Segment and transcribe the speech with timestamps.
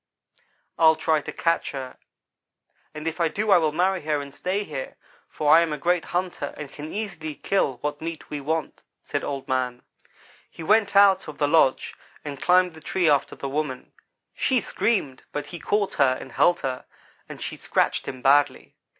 [0.79, 1.97] "'I'll try to catch her,
[2.91, 4.95] and if I do I will marry her and stay here,
[5.29, 9.23] for I am a great hunter and can easily kill what meat we want,' said
[9.23, 9.83] Old man.
[10.49, 11.93] "He went out of the lodge
[12.25, 13.91] and climbed the tree after the woman.
[14.33, 16.85] She screamed, but he caught her and held her,
[17.29, 18.73] although she scratched him badly.